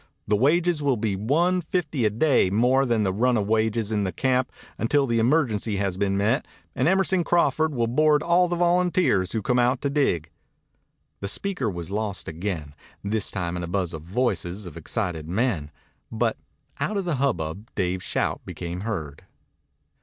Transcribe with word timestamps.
The 0.27 0.35
wages 0.35 0.81
will 0.81 0.97
be 0.97 1.15
one 1.15 1.61
fifty 1.61 2.05
a 2.05 2.09
day 2.09 2.49
more 2.49 2.87
than 2.87 3.03
the 3.03 3.13
run 3.13 3.37
of 3.37 3.45
wages 3.45 3.91
in 3.91 4.03
the 4.03 4.11
camp 4.11 4.51
until 4.79 5.05
the 5.05 5.19
emergency 5.19 5.75
has 5.77 5.95
been 5.95 6.17
met, 6.17 6.47
and 6.75 6.87
Emerson 6.87 7.23
Crawford 7.23 7.75
will 7.75 7.85
board 7.85 8.23
all 8.23 8.47
the 8.47 8.55
volunteers 8.55 9.31
who 9.33 9.43
come 9.43 9.59
out 9.59 9.79
to 9.83 9.91
dig." 9.91 10.31
The 11.19 11.27
speaker 11.27 11.69
was 11.69 11.91
lost 11.91 12.27
again, 12.27 12.73
this 13.03 13.29
time 13.29 13.55
in 13.55 13.61
a 13.61 13.67
buzz 13.67 13.93
of 13.93 14.01
voices 14.01 14.65
of 14.65 14.75
excited 14.75 15.29
men. 15.29 15.69
But 16.11 16.35
out 16.79 16.97
of 16.97 17.05
the 17.05 17.17
hubbub 17.17 17.69
Dave's 17.75 18.01
shout 18.03 18.41
became 18.43 18.79
heard. 18.79 19.25